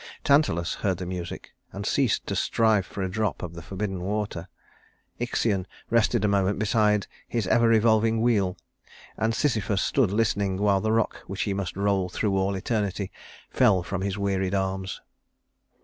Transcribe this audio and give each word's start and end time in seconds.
Tantalus 0.23 0.73
heard 0.81 0.97
the 0.97 1.05
music, 1.05 1.53
and 1.71 1.85
ceased 1.85 2.25
to 2.25 2.35
strive 2.35 2.87
for 2.87 3.03
a 3.03 3.07
drop 3.07 3.43
of 3.43 3.53
the 3.53 3.61
forbidden 3.61 4.01
water; 4.01 4.47
Ixion 5.19 5.67
rested 5.91 6.25
a 6.25 6.27
moment 6.27 6.57
beside 6.57 7.05
his 7.27 7.45
ever 7.45 7.67
revolving 7.67 8.19
wheel; 8.19 8.57
and 9.15 9.35
Sisyphus 9.35 9.83
stood 9.83 10.09
listening, 10.09 10.57
while 10.57 10.81
the 10.81 10.91
rock 10.91 11.17
which 11.27 11.43
he 11.43 11.53
must 11.53 11.77
roll 11.77 12.09
through 12.09 12.35
all 12.35 12.55
eternity 12.55 13.11
fell 13.51 13.83
from 13.83 14.01
his 14.01 14.17
wearied 14.17 14.55
arms. 14.55 15.01